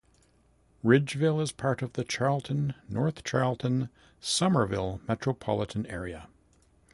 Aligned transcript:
Ridgeville 0.83 1.39
is 1.41 1.51
part 1.51 1.83
of 1.83 1.93
the 1.93 2.03
Charleston-North 2.03 3.23
Charleston-Summerville 3.23 4.99
metropolitan 5.07 5.85
area. 5.85 6.27